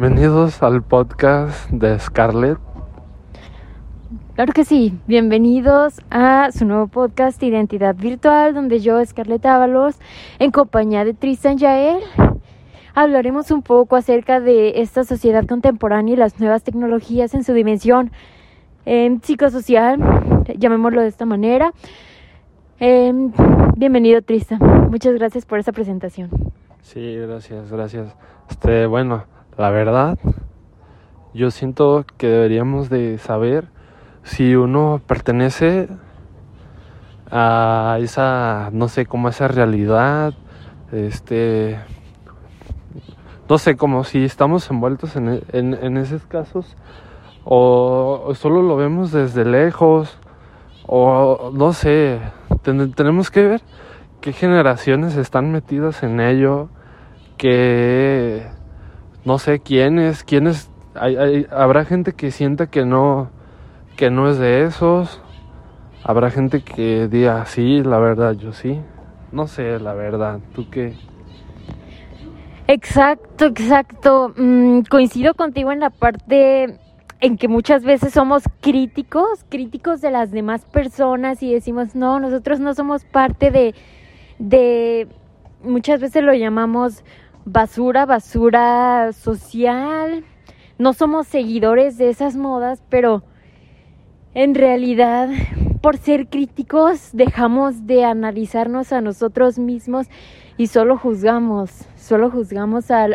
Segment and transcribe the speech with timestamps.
[0.00, 2.58] Bienvenidos al podcast de Scarlett.
[4.36, 9.96] Claro que sí, bienvenidos a su nuevo podcast Identidad Virtual, donde yo, Scarlett Ábalos,
[10.38, 11.98] en compañía de Tristan Yael,
[12.94, 18.12] hablaremos un poco acerca de esta sociedad contemporánea y las nuevas tecnologías en su dimensión
[18.86, 19.98] eh, psicosocial,
[20.56, 21.72] llamémoslo de esta manera.
[22.78, 23.32] Em,
[23.76, 24.60] bienvenido Tristan,
[24.92, 26.30] muchas gracias por esa presentación.
[26.82, 28.14] Sí, gracias, gracias.
[28.48, 29.24] Este, bueno,
[29.58, 30.16] la verdad,
[31.34, 33.66] yo siento que deberíamos de saber
[34.22, 35.88] si uno pertenece
[37.28, 40.32] a esa, no sé, como esa realidad,
[40.92, 41.76] este,
[43.48, 46.76] no sé, como si estamos envueltos en, en, esos casos,
[47.44, 50.18] o, solo lo vemos desde lejos,
[50.86, 52.20] o no sé,
[52.62, 53.62] tenemos que ver
[54.20, 56.68] qué generaciones están metidas en ello,
[57.36, 58.46] que
[59.28, 63.28] no sé quiénes, quiénes, hay, habrá gente que sienta que no,
[63.94, 65.20] que no es de esos,
[66.02, 68.80] habrá gente que diga, sí, la verdad, yo sí,
[69.30, 70.94] no sé, la verdad, ¿tú qué?
[72.68, 74.32] Exacto, exacto.
[74.34, 76.78] Mm, coincido contigo en la parte
[77.20, 82.60] en que muchas veces somos críticos, críticos de las demás personas y decimos, no, nosotros
[82.60, 83.74] no somos parte de,
[84.38, 85.06] de,
[85.62, 87.04] muchas veces lo llamamos
[87.48, 90.24] basura, basura social.
[90.78, 93.24] No somos seguidores de esas modas, pero
[94.34, 95.28] en realidad
[95.80, 100.06] por ser críticos dejamos de analizarnos a nosotros mismos
[100.56, 103.08] y solo juzgamos, solo juzgamos a,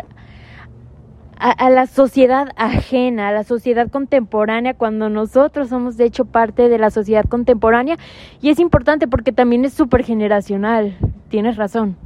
[1.38, 6.78] a, la sociedad ajena, a la sociedad contemporánea, cuando nosotros somos de hecho parte de
[6.78, 7.96] la sociedad contemporánea
[8.40, 10.96] y es importante porque también es súper generacional,
[11.28, 11.96] tienes razón.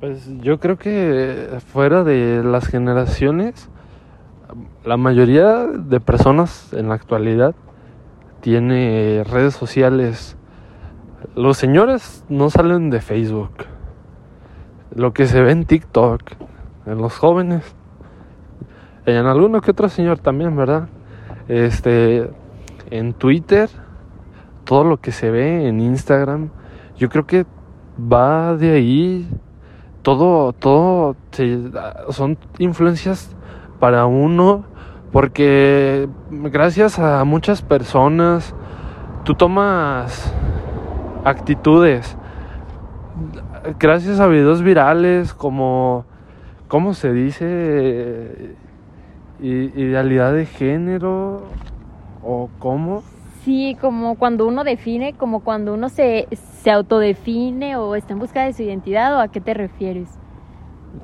[0.00, 3.70] Pues yo creo que fuera de las generaciones,
[4.84, 7.54] la mayoría de personas en la actualidad
[8.42, 10.36] tiene redes sociales.
[11.34, 13.52] Los señores no salen de Facebook.
[14.94, 16.20] Lo que se ve en TikTok,
[16.84, 17.64] en los jóvenes,
[19.06, 20.88] en alguno que otro señor también, ¿verdad?
[21.48, 22.28] Este,
[22.90, 23.70] en Twitter,
[24.64, 26.50] todo lo que se ve en Instagram,
[26.98, 27.46] yo creo que
[27.98, 29.28] va de ahí
[30.06, 31.16] todo, todo
[32.10, 33.34] son influencias
[33.80, 34.62] para uno,
[35.10, 38.54] porque gracias a muchas personas
[39.24, 40.32] tú tomas
[41.24, 42.16] actitudes,
[43.80, 46.04] gracias a videos virales como,
[46.68, 48.54] ¿cómo se dice?
[49.40, 51.42] Idealidad de género
[52.22, 53.02] o cómo.
[53.46, 58.42] Sí, como cuando uno define, como cuando uno se, se autodefine o está en busca
[58.42, 60.08] de su identidad o a qué te refieres.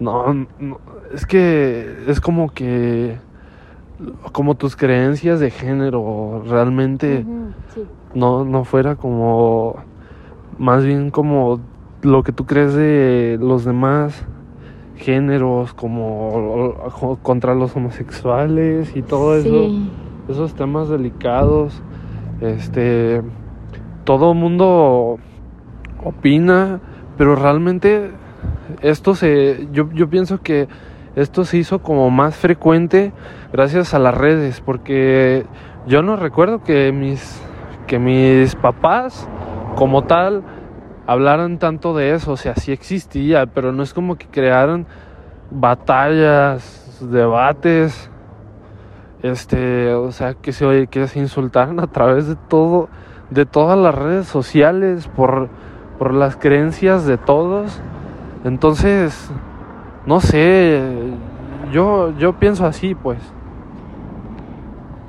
[0.01, 0.49] No,
[1.15, 3.17] es que es como que
[4.33, 7.25] como tus creencias de género realmente
[8.13, 9.77] no, no fuera como
[10.59, 11.61] más bien como
[12.03, 14.27] lo que tú crees de los demás
[14.97, 16.75] géneros como
[17.23, 19.71] contra los homosexuales y todo eso
[20.29, 21.81] esos temas delicados
[22.43, 23.23] este,
[24.05, 25.19] todo mundo
[26.05, 26.81] opina,
[27.17, 28.11] pero realmente
[28.81, 30.69] esto se, yo, yo pienso que
[31.15, 33.13] esto se hizo como más frecuente
[33.53, 35.47] gracias a las redes, porque
[35.87, 37.41] yo no recuerdo que mis,
[37.87, 39.29] que mis papás
[39.77, 40.43] como tal
[41.07, 44.87] hablaran tanto de eso, o sea, sí existía, pero no es como que crearan
[45.51, 48.11] batallas, debates,
[49.23, 52.89] este, o sea, que se, que se insultaran a través de todo,
[53.31, 55.49] de todas las redes sociales, por,
[55.99, 57.81] por las creencias de todos.
[58.45, 59.31] Entonces,
[60.07, 60.83] no sé,
[61.73, 63.19] yo, yo pienso así, pues.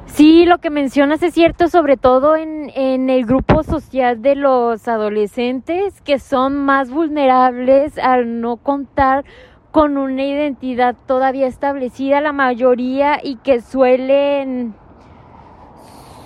[0.06, 4.88] Sí, lo que mencionas es cierto, sobre todo en, en, el grupo social de los
[4.88, 9.25] adolescentes, que son más vulnerables al no contar
[9.73, 14.75] con una identidad todavía establecida la mayoría y que suelen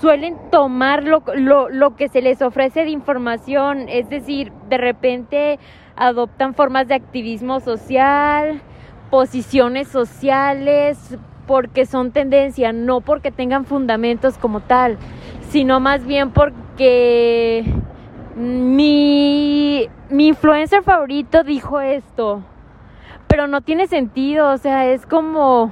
[0.01, 1.23] suelen tomar lo,
[1.69, 5.59] lo, que se les ofrece de información, es decir, de repente
[5.95, 8.61] adoptan formas de activismo social,
[9.09, 11.17] posiciones sociales,
[11.47, 14.97] porque son tendencia, no porque tengan fundamentos como tal,
[15.49, 17.63] sino más bien porque
[18.35, 22.43] mi, mi influencer favorito dijo esto
[23.27, 25.71] pero no tiene sentido, o sea, es como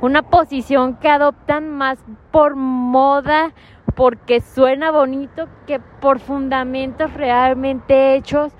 [0.00, 1.98] una posición que adoptan más
[2.30, 3.52] por moda,
[3.94, 8.52] porque suena bonito, que por fundamentos realmente hechos,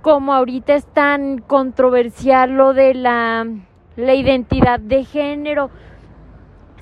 [0.00, 3.46] como ahorita es tan controversial lo de la,
[3.96, 5.70] la identidad de género.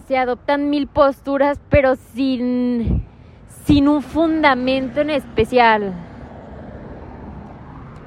[0.07, 3.07] se adoptan mil posturas, pero sin,
[3.65, 5.93] sin un fundamento en especial.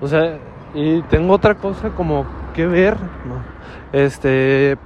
[0.01, 0.37] O sea,
[0.73, 2.95] y tengo otra cosa como que ver.
[3.91, 4.77] Este,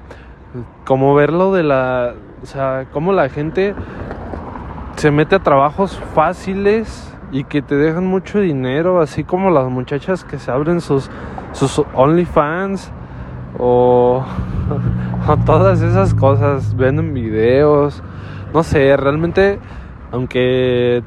[0.85, 3.75] como verlo de la, o sea, cómo la gente
[4.95, 10.23] se mete a trabajos fáciles y que te dejan mucho dinero, así como las muchachas
[10.23, 11.09] que se abren sus,
[11.51, 12.91] sus OnlyFans
[13.59, 14.23] o,
[15.27, 18.01] o todas esas cosas, venden videos,
[18.53, 19.59] no sé, realmente,
[20.11, 21.03] aunque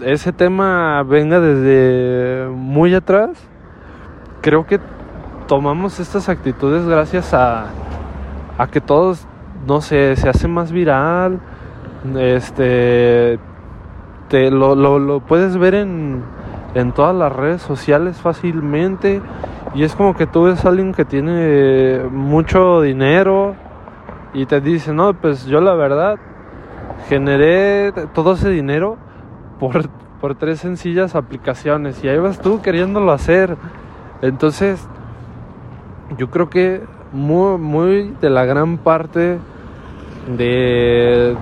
[0.00, 3.30] ese tema venga desde muy atrás,
[4.40, 4.80] creo que
[5.48, 7.68] tomamos estas actitudes gracias a,
[8.58, 9.26] a que todos,
[9.66, 11.40] no sé, se hace más viral,
[12.16, 13.40] este,
[14.28, 16.22] te, lo, lo, lo puedes ver en,
[16.74, 19.22] en todas las redes sociales fácilmente
[19.74, 23.56] y es como que tú ves a alguien que tiene mucho dinero
[24.34, 26.18] y te dice, no, pues yo la verdad
[27.08, 28.98] generé todo ese dinero
[29.58, 29.88] por,
[30.20, 33.56] por tres sencillas aplicaciones y ahí vas tú queriéndolo hacer.
[34.20, 34.86] Entonces,
[36.16, 36.82] yo creo que
[37.12, 39.38] muy, muy de la gran parte
[40.36, 41.36] de,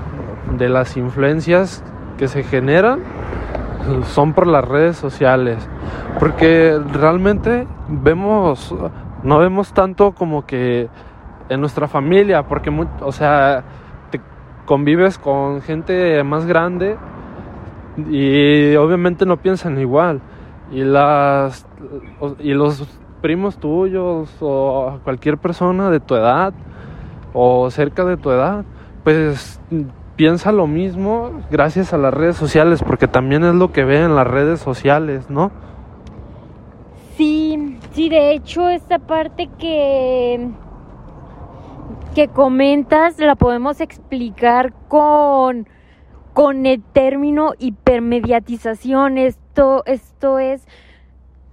[0.59, 1.85] de las influencias
[2.19, 3.01] que se generan
[4.05, 5.69] son por las redes sociales.
[6.19, 8.75] Porque realmente vemos,
[9.23, 10.89] no vemos tanto como que
[11.49, 12.71] en nuestra familia, porque,
[13.01, 13.65] o sea,
[14.11, 14.21] te
[14.65, 16.97] convives con gente más grande
[18.11, 20.21] y obviamente no piensan igual.
[20.73, 21.67] Y, las,
[22.41, 22.87] y los
[23.21, 26.53] primos tuyos o cualquier persona de tu edad
[27.33, 28.65] o cerca de tu edad,
[29.05, 29.61] pues
[30.17, 34.17] piensa lo mismo gracias a las redes sociales, porque también es lo que ve en
[34.17, 35.53] las redes sociales, ¿no?
[37.17, 40.51] Sí, sí, de hecho esta parte que
[42.15, 45.69] que comentas la podemos explicar con
[46.33, 49.19] con el término hipermediatización.
[49.19, 50.67] Esto esto es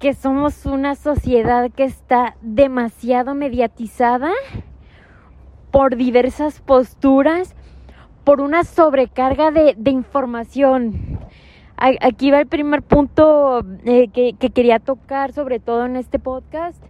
[0.03, 4.31] que somos una sociedad que está demasiado mediatizada
[5.71, 7.55] por diversas posturas,
[8.25, 11.19] por una sobrecarga de, información.
[11.77, 16.83] Aquí va el primer punto eh, que, que quería tocar, sobre todo en este podcast,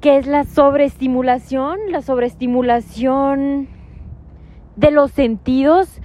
[0.00, 3.66] que es la sobreestimulación, la sobreestimulación
[4.76, 6.00] de los sentidos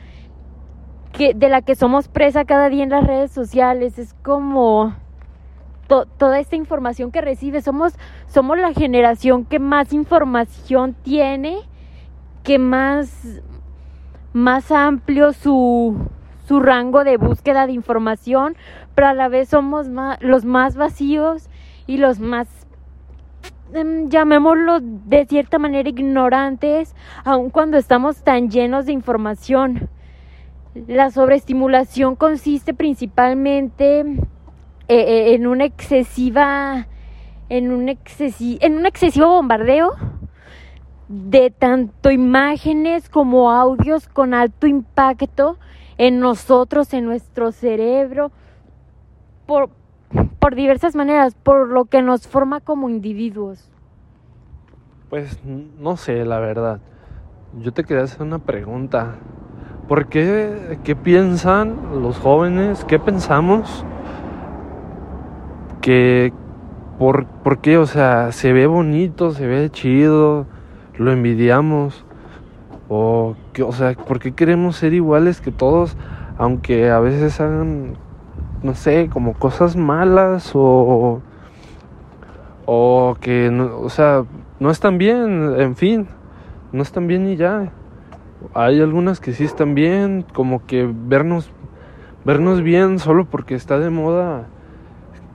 [1.11, 3.99] que, de la que somos presa cada día en las redes sociales.
[3.99, 5.04] Es como
[5.87, 7.61] toda esta información que recibe.
[7.61, 7.93] Somos,
[8.27, 11.59] somos la generación que más información tiene,
[12.43, 13.41] que más,
[14.33, 15.97] más amplio su,
[16.47, 18.55] su rango de búsqueda de información,
[18.93, 19.87] pero a la vez somos
[20.19, 21.49] los más vacíos
[21.87, 22.47] y los más,
[23.73, 29.89] em, llamémoslo de cierta manera, ignorantes, aun cuando estamos tan llenos de información.
[30.87, 34.03] La sobreestimulación consiste principalmente
[34.87, 36.87] eh, eh, en una excesiva,
[37.49, 39.95] en un, excesi en un excesivo bombardeo
[41.07, 45.57] de tanto imágenes como audios con alto impacto
[45.97, 48.31] en nosotros, en nuestro cerebro,
[49.47, 49.69] por,
[50.39, 53.71] por diversas maneras, por lo que nos forma como individuos.
[55.09, 56.79] Pues no sé, la verdad.
[57.59, 59.15] Yo te quería hacer una pregunta.
[59.87, 62.83] ¿Por qué, qué piensan los jóvenes?
[62.85, 63.85] ¿Qué pensamos
[65.85, 66.33] que
[66.97, 67.27] por,
[67.61, 70.47] qué, o sea, se ve bonito, se ve chido,
[70.97, 72.03] lo envidiamos,
[72.89, 75.95] o, que, o sea, ¿por qué queremos ser iguales que todos,
[76.39, 77.97] aunque a veces hagan,
[78.63, 81.21] no sé, como cosas malas o,
[82.65, 84.23] o que, no, o sea,
[84.59, 86.07] no están bien, en fin,
[86.71, 87.71] no están bien y ya.
[88.55, 91.51] Hay algunas que sí están bien, como que vernos,
[92.25, 94.47] vernos bien solo porque está de moda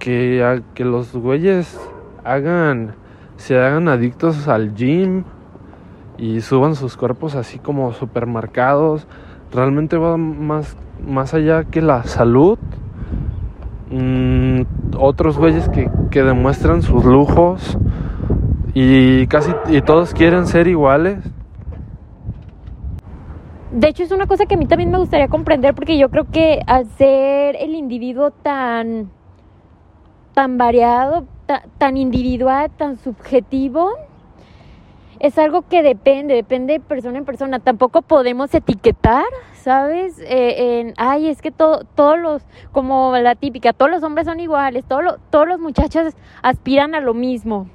[0.01, 1.79] que, que los güeyes
[2.25, 2.95] hagan,
[3.37, 5.23] se hagan adictos al gym
[6.19, 9.07] y suban sus cuerpos así como supermercados.
[9.53, 10.77] Realmente va más,
[11.07, 12.59] más allá que la salud.
[13.91, 14.63] Mm,
[14.99, 17.77] otros güeyes que, que demuestran sus lujos
[18.75, 21.19] y casi y todos quieren ser iguales.
[23.73, 26.25] De hecho es una cosa que a mí también me gustaría comprender porque yo creo
[26.25, 29.11] que al ser el individuo tan
[30.35, 31.27] tan variado,
[31.79, 33.91] tan individual, tan subjetivo,
[35.19, 37.59] es algo que depende, depende de persona en persona.
[37.59, 40.19] Tampoco podemos etiquetar, ¿sabes?
[40.21, 44.85] Eh, en, ay, es que todos los, como la típica, todos los hombres son iguales,
[44.87, 47.69] todos los muchachos aspiran a lo mismo.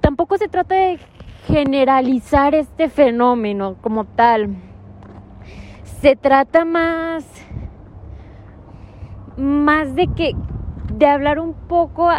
[0.00, 0.98] tampoco se trata de
[1.46, 4.56] generalizar este fenómeno como tal.
[6.00, 7.24] Se trata más
[9.38, 10.34] más de que
[10.98, 12.10] de hablar un poco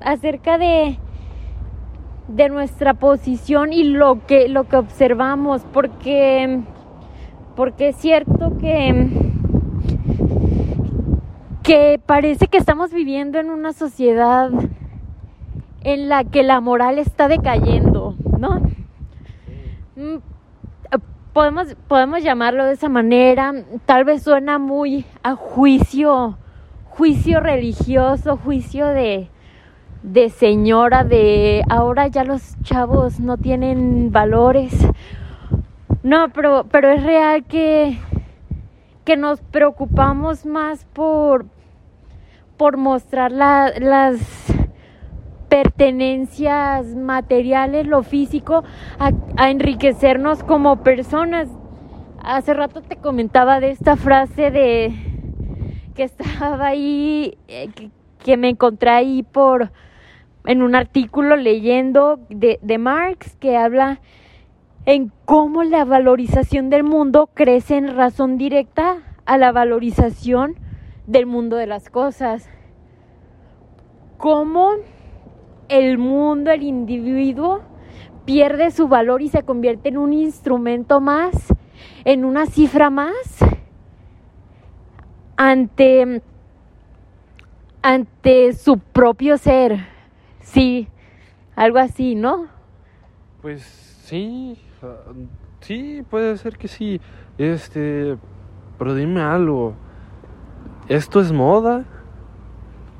[0.00, 0.98] acerca de
[2.26, 6.60] de nuestra posición y lo que lo que observamos porque
[7.54, 9.08] porque es cierto que
[11.62, 14.50] que parece que estamos viviendo en una sociedad
[15.82, 18.60] en la que la moral está decayendo, ¿no?
[19.96, 20.18] Mm,
[21.32, 23.52] podemos, podemos llamarlo de esa manera,
[23.86, 26.38] tal vez suena muy a juicio,
[26.96, 29.28] juicio religioso, juicio de,
[30.02, 34.72] de señora, de ahora ya los chavos no tienen valores.
[36.02, 37.98] No, pero, pero es real que,
[39.04, 41.46] que nos preocupamos más por,
[42.56, 44.20] por mostrar las
[45.48, 48.64] pertenencias materiales, lo físico,
[48.98, 51.48] a, enriquecernos como personas.
[52.22, 55.13] Hace rato te comentaba de esta frase de
[55.94, 57.68] que estaba ahí, eh,
[58.22, 59.70] que, me encontré ahí por
[60.46, 64.00] en un artículo leyendo de, de Marx que habla
[64.86, 70.56] en cómo la valorización del mundo crece en razón directa a la valorización
[71.06, 72.48] del mundo de las cosas.
[74.18, 74.72] Cómo
[75.68, 77.62] el mundo, el individuo,
[78.26, 81.32] pierde su valor y se convierte en un instrumento más,
[82.04, 83.14] en una cifra más
[85.36, 86.22] ante,
[87.82, 89.86] ante su propio ser.
[90.40, 90.88] Sí,
[91.56, 92.46] algo así, ¿no?
[93.42, 94.58] Pues sí,
[95.60, 97.00] sí, puede ser que sí.
[97.38, 98.16] Este,
[98.78, 99.74] pero dime algo.
[100.88, 101.84] ¿Esto es moda?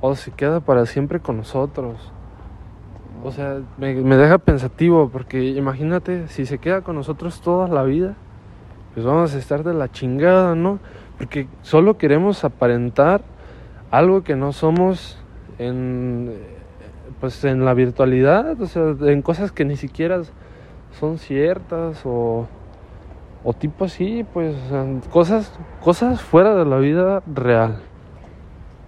[0.01, 2.13] ¿O se queda para siempre con nosotros?
[3.23, 8.17] O sea, me, deja pensativo porque imagínate, si se queda con nosotros toda la vida,
[8.93, 10.79] pues vamos a estar de la chingada, ¿no?
[11.19, 13.23] Porque solo queremos aparentar
[13.91, 15.19] algo que no somos
[15.59, 16.35] en,
[17.21, 20.23] pues en la virtualidad, o sea, en cosas que ni siquiera
[20.99, 22.47] son ciertas o,
[23.45, 24.57] o tipo así, pues
[25.11, 27.81] cosas, cosas fuera de la vida real.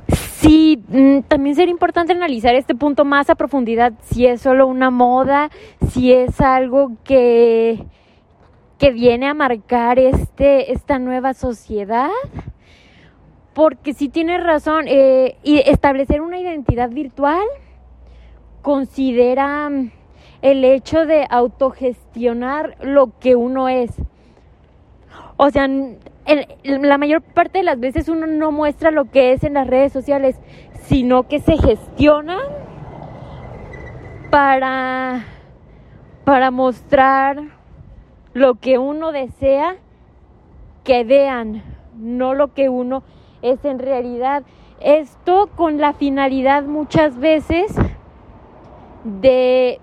[0.09, 4.90] Sí, mm, también sería importante analizar este punto más a profundidad, si es solo una
[4.90, 5.50] moda,
[5.90, 7.85] si es algo que,
[8.78, 12.11] que viene a marcar este, esta nueva sociedad.
[13.54, 17.45] Porque si tienes razón, eh, establecer una identidad virtual
[18.61, 19.90] considera mm,
[20.42, 23.90] el hecho de autogestionar lo que uno es.
[25.38, 25.68] O sea,
[26.64, 29.92] la mayor parte de las veces uno no muestra lo que es en las redes
[29.92, 30.37] sociales,
[30.83, 32.38] sino que se gestiona
[34.30, 35.25] para,
[36.25, 37.56] para mostrar
[38.37, 39.76] lo que uno desea
[40.85, 41.62] que vean,
[41.97, 43.02] no lo que uno
[43.40, 44.43] es en realidad.
[44.78, 47.75] Esto con la finalidad muchas veces
[49.05, 49.81] de,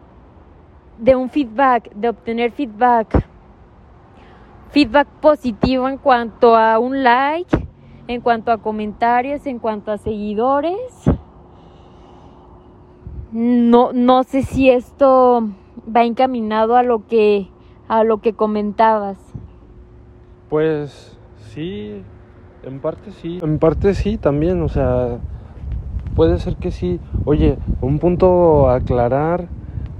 [1.00, 3.26] de un feedback, de obtener feedback
[4.70, 7.68] feedback positivo en cuanto a un like,
[8.08, 11.06] en cuanto a comentarios, en cuanto a seguidores.
[13.32, 15.50] No, no sé si esto
[15.96, 17.53] va encaminado a lo que
[17.94, 19.20] a lo que comentabas.
[20.50, 21.16] Pues
[21.52, 22.02] sí,
[22.64, 25.20] en parte sí, en parte sí también, o sea,
[26.16, 27.00] puede ser que sí.
[27.26, 29.48] Oye, un punto aclarar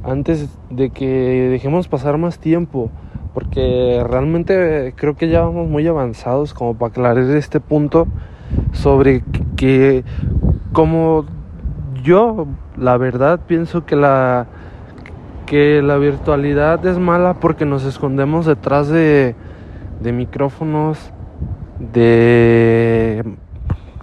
[0.04, 2.90] antes de que dejemos pasar más tiempo
[3.36, 8.08] porque realmente creo que ya vamos muy avanzados como para aclarar este punto
[8.72, 9.24] sobre
[9.56, 10.04] que
[10.72, 11.26] como
[12.04, 14.48] yo la verdad pienso que la
[15.54, 19.36] que la virtualidad es mala porque nos escondemos detrás de,
[20.02, 21.14] de micrófonos,
[21.78, 23.24] de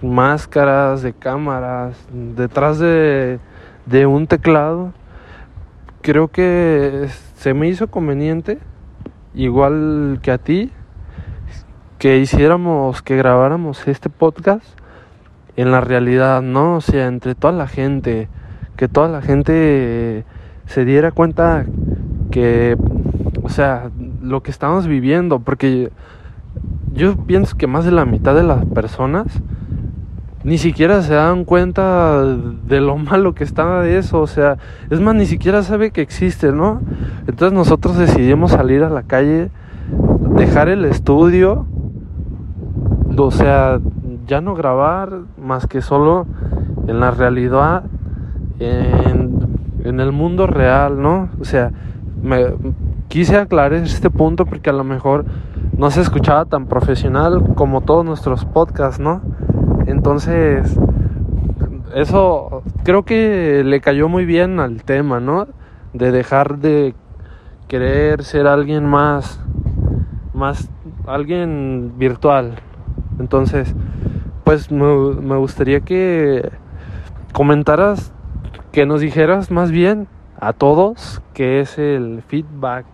[0.00, 3.40] máscaras, de cámaras, detrás de,
[3.86, 4.92] de un teclado.
[6.02, 8.60] Creo que se me hizo conveniente
[9.34, 10.70] igual que a ti,
[11.98, 14.78] que hiciéramos, que grabáramos este podcast
[15.56, 16.76] en la realidad, ¿no?
[16.76, 18.28] O sea, entre toda la gente,
[18.76, 20.24] que toda la gente
[20.70, 21.66] se diera cuenta
[22.30, 22.76] que,
[23.42, 23.90] o sea,
[24.22, 25.90] lo que estamos viviendo, porque
[26.92, 29.26] yo pienso que más de la mitad de las personas
[30.44, 34.58] ni siquiera se dan cuenta de lo malo que está de eso, o sea,
[34.90, 36.80] es más, ni siquiera sabe que existe, ¿no?
[37.26, 39.50] Entonces nosotros decidimos salir a la calle,
[40.36, 41.66] dejar el estudio,
[43.16, 43.80] o sea,
[44.28, 46.28] ya no grabar más que solo
[46.86, 47.82] en la realidad,
[48.60, 49.39] en,
[49.84, 51.30] en el mundo real, ¿no?
[51.40, 51.72] O sea,
[52.22, 52.54] me,
[53.08, 55.24] quise aclarar este punto porque a lo mejor
[55.76, 59.20] no se escuchaba tan profesional como todos nuestros podcasts, ¿no?
[59.86, 60.78] Entonces,
[61.94, 65.48] eso creo que le cayó muy bien al tema, ¿no?
[65.92, 66.94] De dejar de
[67.66, 69.40] querer ser alguien más,
[70.34, 70.70] más,
[71.06, 72.56] alguien virtual.
[73.18, 73.74] Entonces,
[74.44, 76.50] pues me, me gustaría que
[77.32, 78.12] comentaras,
[78.72, 80.06] que nos dijeras más bien
[80.38, 82.86] a todos qué es el feedback.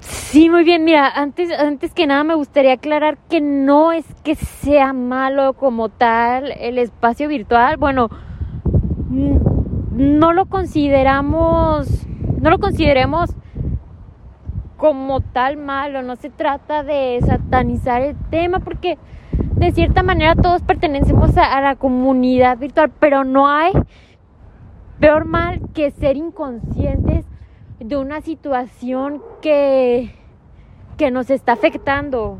[0.00, 0.84] Sí, muy bien.
[0.84, 5.90] Mira, antes, antes que nada me gustaría aclarar que no es que sea malo como
[5.90, 7.76] tal el espacio virtual.
[7.76, 8.08] Bueno,
[9.10, 12.06] no lo consideramos,
[12.40, 13.30] no lo consideremos
[14.76, 16.02] como tal malo.
[16.02, 18.98] No se trata de satanizar el tema porque
[19.32, 23.72] de cierta manera todos pertenecemos a, la comunidad virtual, pero no hay
[24.98, 27.24] peor mal que ser inconscientes
[27.78, 30.14] de una situación que,
[30.96, 32.38] que nos está afectando.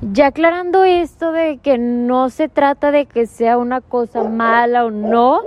[0.00, 4.90] Ya aclarando esto de que no se trata de que sea una cosa mala o
[4.90, 5.40] no,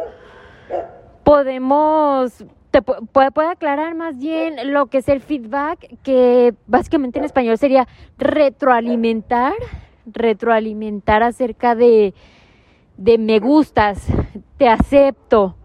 [1.27, 7.25] podemos, te puede, puede aclarar más bien lo que es el feedback, que básicamente en
[7.25, 7.85] español sería
[8.17, 9.51] retroalimentar,
[10.05, 12.13] retroalimentar acerca de,
[12.95, 14.07] de me gustas,
[14.55, 15.57] te acepto,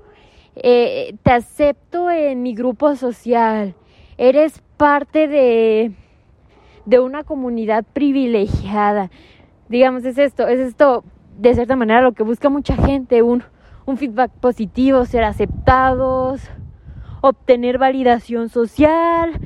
[0.56, 3.76] eh, te acepto en mi grupo social,
[4.18, 5.92] eres parte de,
[6.86, 9.12] de una comunidad privilegiada.
[9.68, 11.04] Digamos, es esto, es esto
[11.38, 13.44] de cierta manera lo que busca mucha gente, un,
[13.86, 16.42] un feedback positivo, ser aceptados,
[17.20, 19.40] obtener validación social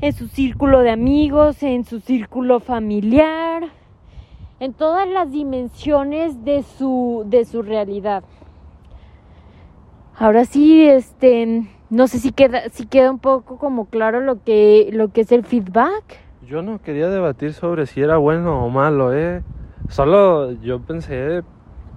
[0.00, 3.64] en su círculo de amigos, en su círculo familiar
[4.58, 8.24] en todas las dimensiones de su, de su realidad.
[10.18, 14.88] Ahora sí, este, no sé si queda, si queda un poco como claro lo que,
[14.92, 16.20] lo que es el feedback.
[16.46, 19.42] Yo no quería debatir sobre si era bueno o malo, eh.
[19.88, 21.42] Solo yo pensé,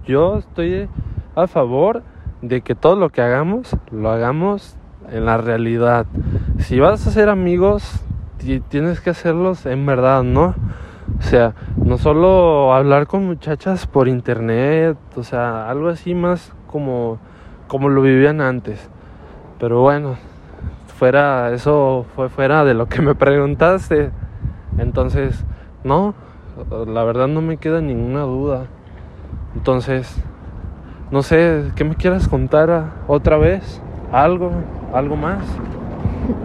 [0.04, 0.88] yo estoy
[1.34, 2.02] a favor
[2.42, 4.76] de que todo lo que hagamos, lo hagamos
[5.10, 6.06] en la realidad.
[6.58, 8.00] Si vas a ser amigos,
[8.68, 10.54] tienes que hacerlos en verdad, ¿no?
[11.18, 17.18] O sea, no solo hablar con muchachas por internet, o sea, algo así más como,
[17.68, 18.88] como lo vivían antes.
[19.58, 20.16] Pero bueno,
[20.96, 24.10] fuera, eso fue fuera de lo que me preguntaste.
[24.78, 25.44] Entonces,
[25.84, 26.14] no,
[26.86, 28.66] la verdad no me queda ninguna duda.
[29.54, 30.22] Entonces,
[31.10, 33.82] no sé, ¿qué me quieras contar otra vez?
[34.12, 34.52] ¿Algo?
[34.92, 35.44] ¿Algo más?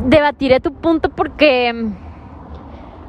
[0.07, 1.73] Debatiré tu punto porque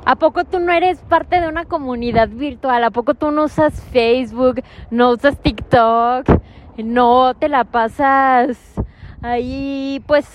[0.08, 2.84] ¿A poco tú no eres parte de una comunidad virtual?
[2.84, 6.28] ¿A poco tú no usas Facebook, no usas TikTok,
[6.78, 8.56] no te la pasas
[9.20, 10.28] ahí pues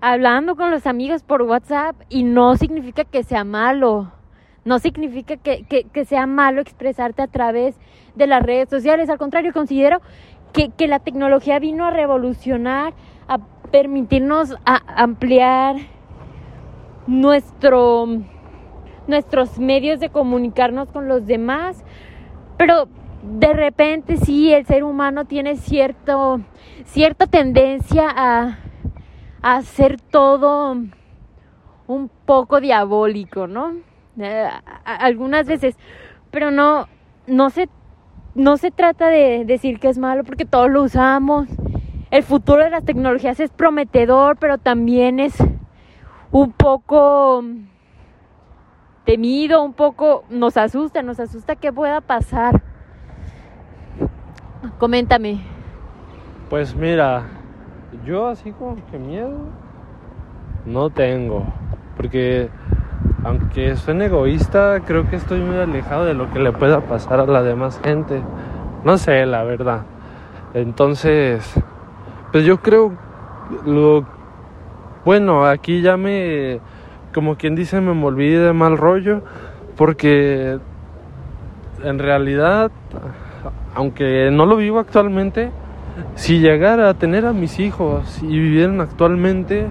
[0.00, 1.94] hablando con los amigos por WhatsApp?
[2.08, 4.12] Y no significa que sea malo.
[4.64, 7.78] No significa que, que, sea malo expresarte a través
[8.14, 9.08] de las redes sociales.
[9.10, 10.00] Al contrario, considero
[10.52, 12.94] que, que la tecnología vino a revolucionar,
[13.28, 13.38] a
[13.70, 15.76] permitirnos a ampliar
[17.06, 18.06] nuestro
[19.06, 21.84] nuestros medios de comunicarnos con los demás,
[22.56, 22.88] pero
[23.22, 26.40] de repente sí el ser humano tiene cierto,
[26.84, 28.58] cierta tendencia a,
[29.42, 30.76] a hacer todo
[31.86, 33.74] un poco diabólico, ¿no?
[34.18, 34.48] Eh,
[34.84, 35.76] algunas veces,
[36.30, 36.86] pero no,
[37.26, 37.68] no se,
[38.34, 41.48] no se trata de decir que es malo porque todos lo usamos.
[42.10, 45.34] El futuro de las tecnologías es prometedor, pero también es
[46.32, 47.44] un poco
[49.04, 52.62] temido, un poco nos asusta, nos asusta que pueda pasar.
[54.78, 55.40] Coméntame.
[56.48, 57.28] Pues mira,
[58.04, 59.38] yo así como que miedo
[60.66, 61.44] no tengo,
[61.96, 62.50] porque
[63.24, 67.26] aunque suene egoísta, creo que estoy muy alejado de lo que le pueda pasar a
[67.26, 68.22] la demás gente.
[68.84, 69.82] No sé, la verdad.
[70.54, 71.54] Entonces,
[72.32, 72.92] pues yo creo
[73.66, 74.04] lo
[75.04, 76.60] bueno, aquí ya me
[77.12, 79.22] como quien dice, me volví de mal rollo,
[79.76, 80.58] porque
[81.82, 82.70] en realidad,
[83.74, 85.50] aunque no lo vivo actualmente,
[86.14, 89.66] si llegara a tener a mis hijos y vivieran actualmente,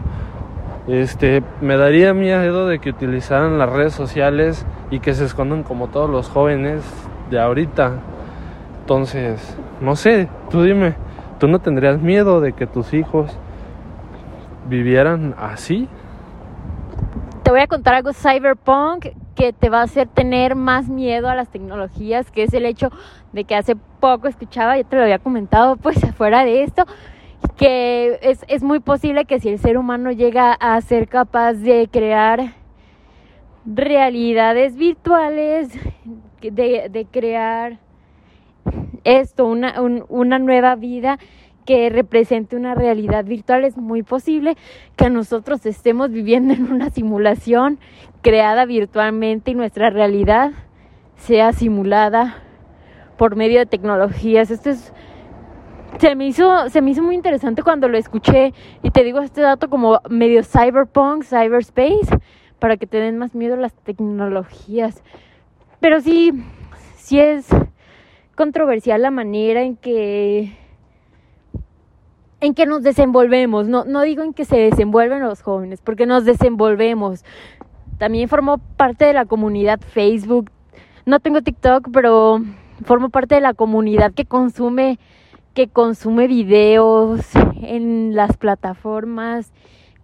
[0.90, 5.88] este, me daría miedo de que utilizaran las redes sociales y que se escondan como
[5.88, 6.84] todos los jóvenes
[7.30, 7.94] de ahorita.
[8.82, 10.96] Entonces, no sé, tú dime,
[11.40, 13.32] ¿tú no tendrías miedo de que tus hijos
[14.68, 15.88] vivieran así?
[17.50, 21.34] te voy a contar algo cyberpunk que te va a hacer tener más miedo a
[21.34, 22.92] las tecnologías, que es el hecho
[23.34, 26.86] de que hace poco escuchaba, ya te lo había comentado, pues afuera de esto,
[27.58, 31.90] que es, es muy posible que si el ser humano llega a ser capaz de
[31.92, 32.54] crear
[33.66, 35.70] realidades virtuales,
[36.42, 37.80] de, de crear
[39.04, 41.20] esto, una, un, una nueva vida
[41.66, 44.56] que represente una realidad virtual, es muy posible
[44.96, 47.80] que nosotros estemos viviendo en una simulación
[48.22, 50.52] creada virtualmente y nuestra realidad
[51.16, 52.38] sea simulada
[53.18, 54.50] por medio de tecnologías.
[54.50, 54.94] Esto es
[55.98, 59.42] se me hizo se me hizo muy interesante cuando lo escuché y te digo este
[59.42, 62.20] dato como medio cyberpunk, cyberspace
[62.60, 65.04] para que te den más miedo las tecnologías.
[65.80, 66.32] Pero sí
[66.96, 67.48] sí es
[68.36, 70.56] controversial la manera en que
[72.42, 76.24] en que nos desenvolvemos, no, no digo en que se desenvuelven los jóvenes, porque nos
[76.24, 77.26] desenvolvemos.
[77.98, 80.50] También formo parte de la comunidad Facebook.
[81.06, 82.40] No tengo TikTok, pero
[82.86, 85.00] formo parte de la comunidad que consume
[85.54, 87.22] que consume videos
[87.62, 89.52] en las plataformas,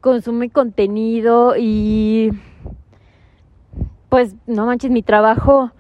[0.02, 2.32] consume contenido y
[4.10, 5.72] pues no manches, mi trabajo,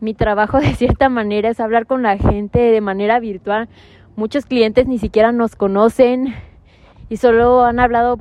[0.00, 3.68] mi trabajo de cierta manera es hablar con la gente de manera virtual.
[4.16, 6.34] Muchos clientes ni siquiera nos conocen
[7.08, 8.18] y solo han hablado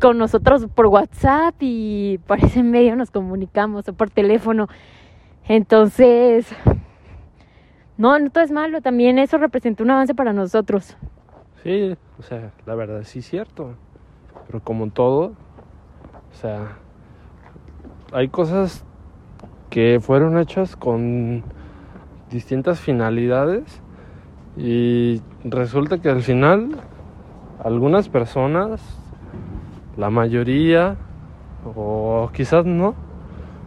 [0.00, 4.68] con nosotros por WhatsApp y por ese medio nos comunicamos o por teléfono.
[5.48, 6.46] Entonces,
[8.00, 10.96] no, no todo es malo, también eso representa un avance para nosotros.
[11.62, 13.74] Sí, o sea, la verdad sí es cierto.
[14.46, 15.34] Pero como todo,
[16.32, 16.78] o sea,
[18.10, 18.86] hay cosas
[19.68, 21.44] que fueron hechas con
[22.30, 23.82] distintas finalidades
[24.56, 26.80] y resulta que al final
[27.62, 28.80] algunas personas,
[29.98, 30.96] la mayoría,
[31.76, 32.94] o quizás no,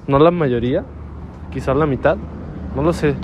[0.08, 0.86] no la mayoría,
[1.52, 2.18] quizás la mitad,
[2.76, 3.16] no lo sé,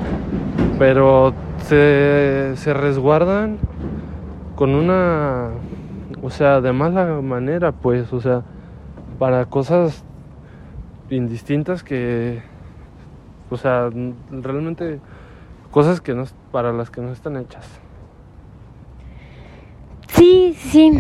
[0.78, 1.34] pero
[1.64, 3.58] se, se resguardan
[4.56, 5.50] con una,
[6.22, 8.44] o sea, de mala manera, pues, o sea,
[9.18, 10.04] para cosas
[11.10, 12.42] indistintas que,
[13.50, 13.90] o sea,
[14.30, 15.00] realmente
[15.72, 17.80] cosas que no, para las que no están hechas.
[20.10, 20.92] Sí, sí,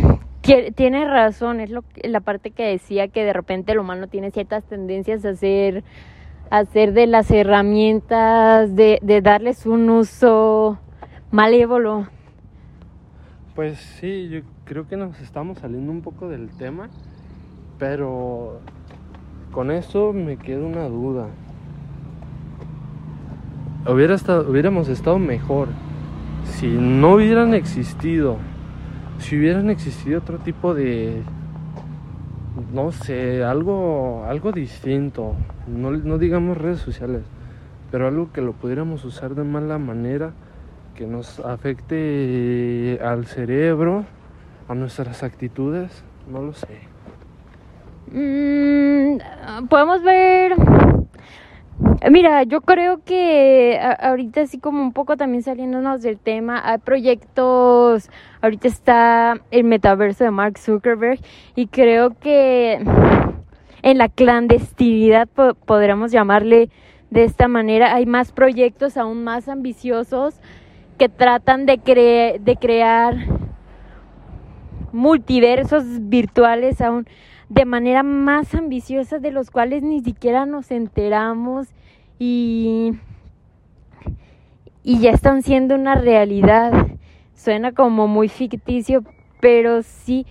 [0.75, 4.63] tiene razón, es lo, la parte que decía que de repente el humano tiene ciertas
[4.63, 5.83] tendencias a ser
[6.49, 10.79] hacer de las herramientas, de, de darles un uso
[11.31, 12.07] malévolo.
[13.55, 16.89] Pues sí, yo creo que nos estamos saliendo un poco del tema,
[17.77, 18.62] pero
[19.51, 21.27] con esto me queda una duda.
[23.88, 25.69] Hubiera estado, hubiéramos estado mejor
[26.45, 28.38] si no hubieran existido,
[29.19, 31.21] si hubieran existido otro tipo de,
[32.73, 35.35] no sé, algo, algo distinto,
[35.69, 37.21] no, no digamos redes sociales,
[37.91, 40.32] pero algo que lo pudiéramos usar de mala manera,
[40.95, 44.05] que nos afecte al cerebro,
[44.67, 46.79] a nuestras actitudes, no lo sé.
[48.12, 50.55] Mm, podemos ver
[52.10, 58.10] Mira, yo creo que ahorita así como un poco también saliéndonos del tema, hay proyectos,
[58.41, 61.19] ahorita está el metaverso de Mark Zuckerberg
[61.55, 62.79] y creo que
[63.81, 65.27] en la clandestinidad
[65.65, 66.69] podríamos llamarle
[67.09, 70.35] de esta manera, hay más proyectos aún más ambiciosos
[70.97, 73.15] que tratan de, de crear
[74.91, 77.07] multiversos virtuales aún
[77.49, 81.67] de manera más ambiciosa de los cuales ni siquiera nos enteramos
[82.19, 82.91] y,
[84.83, 86.87] y ya están siendo una realidad.
[87.33, 89.03] Suena como muy ficticio,
[89.39, 90.27] pero sí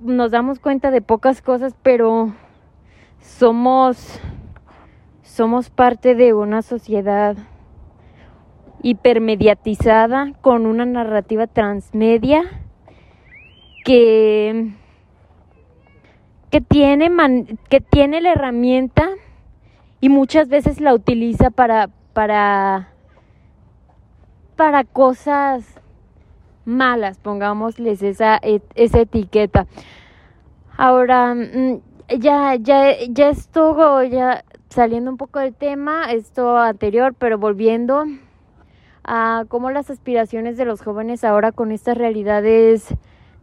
[0.00, 2.32] nos damos cuenta de pocas cosas, pero
[3.20, 4.20] somos
[5.22, 7.36] somos parte de una sociedad
[8.82, 12.42] hipermediatizada con una narrativa transmedia
[13.84, 14.72] que
[16.50, 17.08] que tiene,
[17.68, 19.08] que tiene la herramienta
[20.00, 22.88] y muchas veces la utiliza para, para,
[24.56, 25.79] para cosas
[26.64, 28.40] malas, pongámosles esa,
[28.74, 29.66] esa etiqueta.
[30.76, 31.80] Ahora, mm,
[32.18, 38.04] ya, ya, ya estuvo, ya saliendo un poco del tema, esto anterior, pero volviendo
[39.04, 42.94] a cómo las aspiraciones de los jóvenes ahora con estas realidades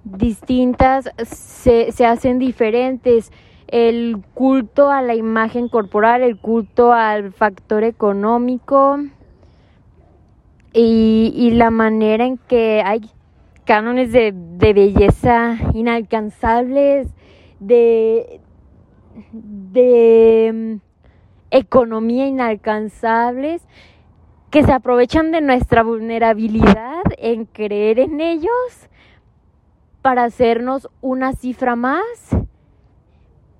[0.03, 3.31] distintas se, se hacen diferentes.
[3.67, 8.97] El culto a la imagen corporal, el culto al factor económico
[10.77, 13.01] y, y la manera en que hay
[13.65, 17.09] cánones de, belleza inalcanzables,
[17.59, 18.39] de,
[19.33, 20.75] de mm,
[21.51, 23.67] economía inalcanzables,
[24.51, 28.89] que se aprovechan de nuestra vulnerabilidad en creer en ellos
[30.03, 32.05] para hacernos una cifra más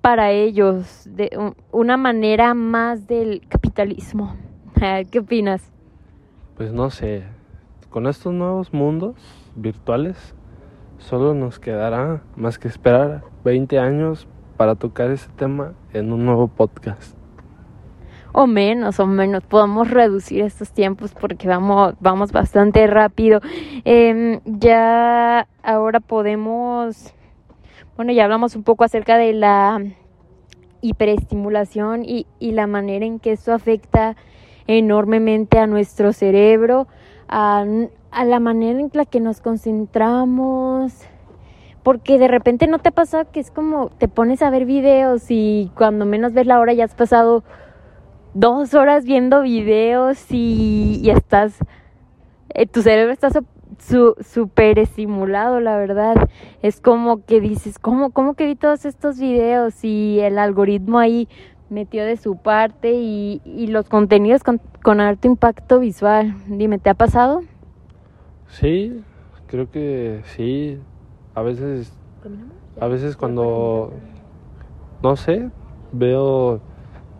[0.00, 4.36] para ellos, de una manera más del capitalismo.
[5.10, 5.70] ¿Qué opinas?
[6.58, 7.22] Pues no sé,
[7.88, 9.14] con estos nuevos mundos
[9.54, 10.34] virtuales
[10.98, 16.48] solo nos quedará más que esperar 20 años para tocar ese tema en un nuevo
[16.48, 17.16] podcast.
[18.32, 19.44] O menos, o menos.
[19.44, 23.40] Podemos reducir estos tiempos porque vamos, vamos bastante rápido.
[23.84, 27.14] Em, ya ahora podemos,
[27.96, 29.80] bueno, ya hablamos un poco acerca de la
[30.80, 34.16] hiperestimulación y, y la manera en que eso afecta
[34.68, 36.86] enormemente a nuestro cerebro,
[37.26, 37.64] a,
[38.12, 40.92] a la manera en la que nos concentramos,
[41.82, 45.72] porque de repente no te pasa que es como te pones a ver videos y
[45.74, 47.42] cuando menos ves la hora ya has pasado
[48.34, 51.58] dos horas viendo videos y, y estás,
[52.54, 53.30] eh, tu cerebro está
[54.20, 56.28] súper estimulado, la verdad.
[56.62, 59.84] Es como que dices, ¿cómo, ¿cómo que vi todos estos videos?
[59.84, 61.28] Y el algoritmo ahí
[61.70, 66.34] metió de su parte y, y los contenidos con, con alto impacto visual.
[66.46, 67.42] Dime, ¿te ha pasado?
[68.48, 69.02] Sí,
[69.46, 70.78] creo que sí.
[71.34, 71.92] A veces,
[72.80, 73.92] a veces cuando,
[75.02, 75.50] no sé,
[75.92, 76.60] veo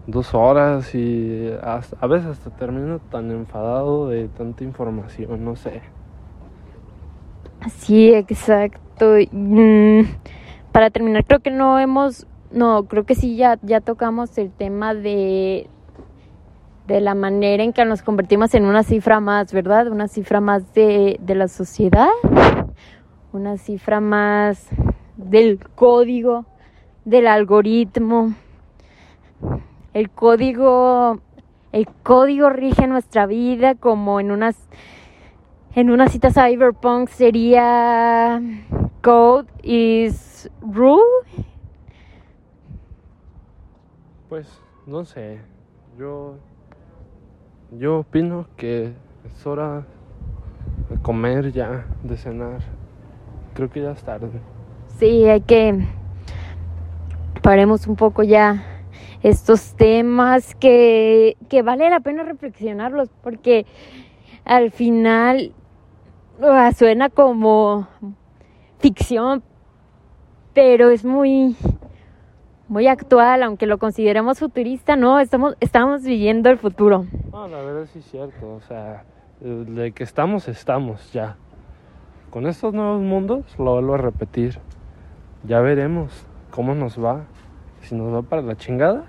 [0.07, 5.83] dos horas y a veces hasta termino tan enfadado de tanta información, no sé.
[7.69, 9.15] Sí, exacto.
[9.31, 10.03] Mm,
[10.73, 14.95] para terminar, creo que no hemos, no, creo que sí ya, ya tocamos el tema
[14.95, 15.69] de,
[16.87, 19.89] de la manera en que nos convertimos en una cifra más, ¿verdad?
[19.89, 22.09] Una cifra más de, de la sociedad,
[23.33, 24.69] una cifra más
[25.17, 26.47] del código,
[27.05, 28.35] del algoritmo.
[29.93, 31.21] El código,
[31.73, 34.57] el código rige nuestra vida como en unas
[35.75, 38.43] en una cita cyberpunk sería
[39.03, 41.03] code is rule.
[44.29, 44.47] Pues
[44.87, 45.41] no sé,
[45.99, 46.37] yo
[47.71, 48.93] yo opino que
[49.25, 49.87] es hora
[50.91, 52.61] de comer ya, de cenar.
[53.55, 54.41] Creo que ya es tarde.
[54.99, 55.87] Sí, hay que
[57.43, 58.65] paremos un poco ya
[59.23, 63.65] estos temas que, que vale la pena reflexionarlos porque
[64.45, 65.53] al final
[66.77, 67.89] suena como
[68.79, 69.43] ficción,
[70.55, 71.57] pero es muy
[72.69, 77.07] muy actual, aunque lo consideremos futurista, no, estamos estamos viviendo el futuro.
[77.33, 79.05] No, la verdad sí es cierto, o sea,
[79.41, 81.37] de que estamos estamos ya.
[82.31, 84.59] Con estos nuevos mundos lo vuelvo a repetir.
[85.45, 87.25] Ya veremos cómo nos va.
[87.81, 89.05] Si nos va para la chingada,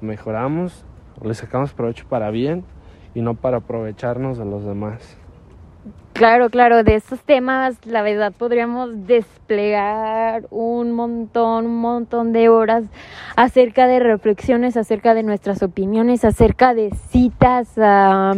[0.00, 0.84] mejoramos,
[1.22, 2.64] le sacamos provecho para bien
[3.14, 5.16] y no para aprovecharnos de los demás.
[6.18, 12.82] Claro, claro, de estos temas, la verdad, podríamos desplegar un montón, un montón de horas
[13.36, 18.34] acerca de reflexiones, acerca de nuestras opiniones, acerca de citas a,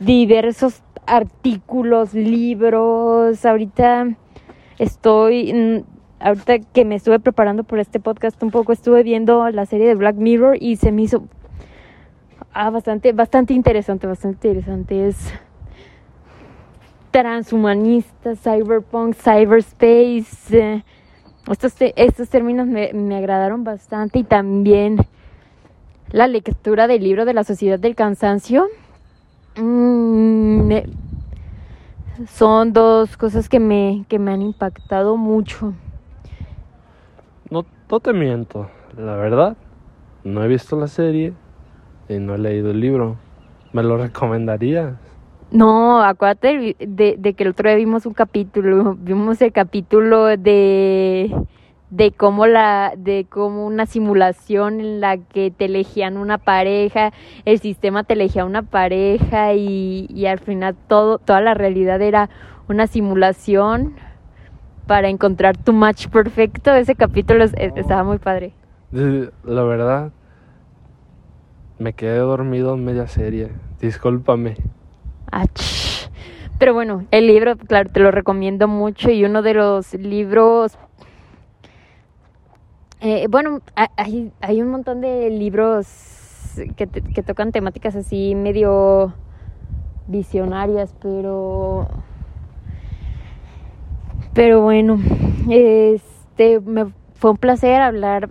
[0.00, 3.46] diversos artículos, libros.
[3.46, 4.08] Ahorita
[4.80, 5.84] estoy, mm,
[6.18, 9.94] ahorita que me estuve preparando por este podcast un poco, estuve viendo la serie de
[9.94, 11.28] Black Mirror y se me hizo
[12.52, 15.06] ah, bastante, bastante interesante, bastante interesante.
[15.06, 15.32] Es
[17.14, 20.26] transhumanista, cyberpunk, cyberspace.
[20.50, 20.84] Eh,
[21.48, 24.96] estos, estos términos me, me, agradaron bastante y también
[26.10, 28.66] la lectura del libro de la Sociedad del Cansancio.
[29.56, 30.72] Mm,
[32.26, 35.72] son dos cosas que me, que me han impactado mucho.
[37.48, 39.56] No, no te miento, la verdad,
[40.24, 41.32] no he visto la serie
[42.08, 43.18] y no he leído el libro.
[43.72, 44.94] ¿Me lo recomendarías?
[45.54, 51.30] No, acuérdate de, de, que el otro día vimos un capítulo, vimos el capítulo de
[52.16, 52.92] cómo la
[53.38, 57.12] una simulación en la que te elegían una pareja,
[57.44, 62.30] el sistema te elegía una pareja y, y al final todo toda la realidad era
[62.68, 63.94] una simulación
[64.88, 66.74] para encontrar tu match perfecto.
[66.74, 68.54] Ese capítulo estaba muy padre.
[68.90, 70.10] La verdad
[71.78, 73.52] me quedé dormido en media serie.
[73.80, 74.56] Discúlpame.
[76.58, 80.78] Pero bueno, el libro, claro, te lo recomiendo mucho y uno de los libros...
[83.00, 85.86] Eh, bueno, hay, un montón de libros
[86.76, 89.12] que, que tocan temáticas así medio
[90.06, 91.86] visionarias, pero...
[94.32, 94.98] Pero bueno,
[95.50, 98.30] este, me fue un placer hablar,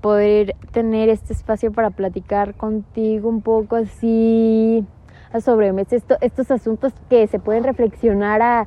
[0.00, 4.84] poder tener este espacio para platicar contigo un poco así
[5.40, 8.66] sobre esto, estos asuntos que se pueden reflexionar a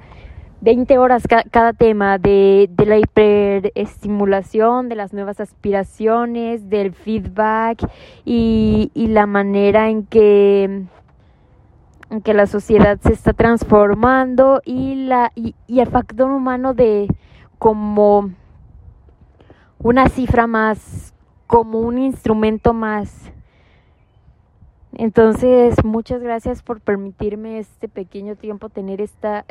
[0.62, 7.89] 20 horas cada tema de, de la hiperestimulación, de las nuevas aspiraciones, del feedback
[8.26, 10.84] y, y la manera en que,
[12.10, 17.08] en que la sociedad se está transformando y, la, y, y el factor humano de
[17.58, 18.32] como
[19.78, 21.13] una cifra más,
[21.48, 23.32] como un instrumento más
[24.95, 29.45] entonces, muchas gracias por permitirme este pequeño tiempo tener esta,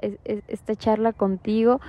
[0.49, 1.81] esta charla contigo.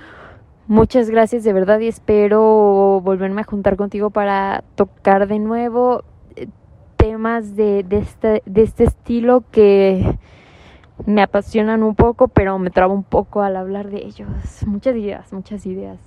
[0.68, 6.04] Muchas gracias de verdad y espero volverme a juntar contigo para tocar de nuevo
[6.36, 6.46] eh,
[6.96, 10.16] temas de, de, este, de este estilo que
[11.06, 14.28] me apasionan un poco, pero me trabo un poco al hablar de ellos.
[14.64, 15.98] Muchas ideas, muchas ideas.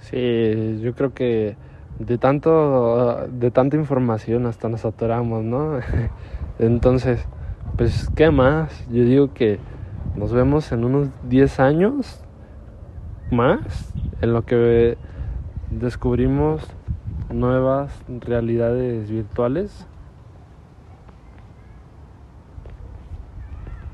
[0.00, 1.56] Sí, yo creo que
[1.98, 5.78] de tanto de tanta información hasta nos atoramos, ¿no?
[6.58, 7.24] Entonces,
[7.76, 8.86] pues, ¿qué más?
[8.88, 9.60] Yo digo que
[10.16, 12.20] nos vemos en unos 10 años
[13.30, 14.98] más, en lo que
[15.70, 16.66] descubrimos
[17.30, 19.86] nuevas realidades virtuales.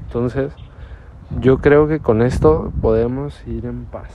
[0.07, 0.55] Entonces,
[1.40, 4.11] yo creo que con esto podemos ir en paz.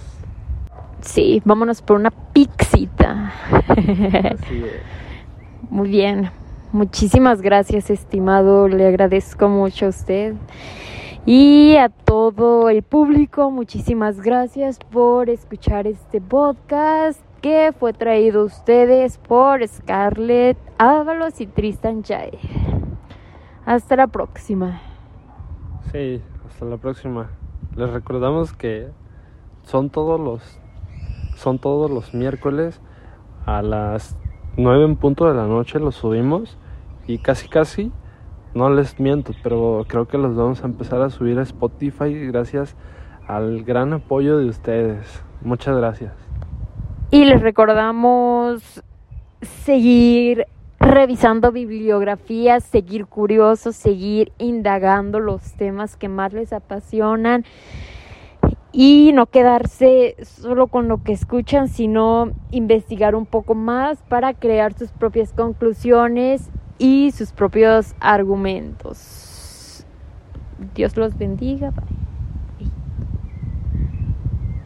[1.02, 3.32] Sí, vámonos por una pixita.
[5.70, 6.32] Muy bien.
[6.71, 8.67] Muchísimas gracias, estimado.
[8.67, 10.36] Le agradezco mucho a usted.
[11.25, 18.45] Y a todo el público, muchísimas gracias por escuchar este podcast que fue traído a
[18.45, 22.38] ustedes por Scarlett Ábalos y Tristan Jair.
[23.65, 24.79] Hasta la próxima.
[25.91, 27.32] Sí, hasta la próxima.
[27.75, 28.89] Les recordamos que
[29.63, 30.60] son todos los
[31.36, 32.79] son todos los miércoles
[33.45, 34.17] a las
[34.60, 36.58] 9 en punto de la noche los subimos
[37.08, 37.93] y casi casi,
[38.54, 42.76] no les miento, pero creo que los vamos a empezar a subir a Spotify gracias
[43.26, 45.24] al gran apoyo de ustedes.
[45.41, 46.13] Muchas gracias.
[47.10, 48.84] Y les recordamos
[49.41, 50.45] seguir
[50.80, 57.45] revisando bibliografías, seguir curiosos, seguir indagando los temas que más les apasionan
[58.82, 64.72] y no quedarse solo con lo que escuchan, sino investigar un poco más para crear
[64.72, 69.86] sus propias conclusiones y sus propios argumentos.
[70.76, 71.74] Dios los bendiga.